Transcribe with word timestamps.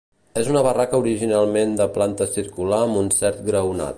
És 0.43 0.47
una 0.53 0.63
barraca 0.67 1.01
originalment 1.03 1.77
de 1.81 1.87
planta 1.99 2.29
circular 2.39 2.83
amb 2.87 3.01
un 3.05 3.15
cert 3.21 3.47
graonat. 3.51 3.89